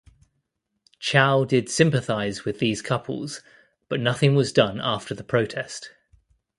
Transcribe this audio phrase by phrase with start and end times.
[0.99, 3.43] Chow did sympathise with these couples,
[3.87, 5.91] but nothing was done after the protest.